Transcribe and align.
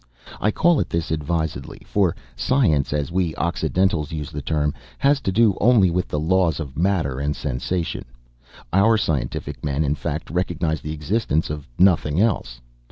I 0.39 0.49
call 0.49 0.79
it 0.79 0.89
this 0.89 1.11
advisedly, 1.11 1.79
for 1.85 2.15
science, 2.35 2.91
as 2.91 3.11
we 3.11 3.35
Occidentals 3.35 4.11
use 4.11 4.31
the 4.31 4.41
term, 4.41 4.73
has 4.97 5.21
to 5.21 5.31
do 5.31 5.55
only 5.61 5.91
with 5.91 6.07
the 6.07 6.19
laws 6.19 6.59
of 6.59 6.75
matter 6.75 7.19
and 7.19 7.35
sensation; 7.35 8.05
our 8.73 8.97
scientific 8.97 9.63
men, 9.63 9.83
in 9.83 9.93
fact, 9.93 10.31
recognize 10.31 10.81
the 10.81 10.91
existence 10.91 11.51
of 11.51 11.67
nothing 11.77 12.19
else. 12.19 12.59